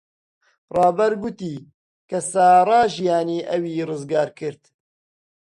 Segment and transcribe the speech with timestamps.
[0.75, 1.55] ڕابەر گوتی
[2.09, 4.61] کە سارا ژیانی ئەوی ڕزگار کرد.